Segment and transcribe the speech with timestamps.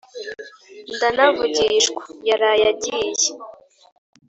[0.95, 3.29] Ndanavugishwa yaraye agiye